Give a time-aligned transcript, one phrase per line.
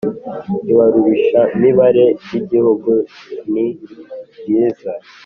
[0.71, 2.91] ibarurishamibare ry Igihugu
[3.51, 4.91] niryiza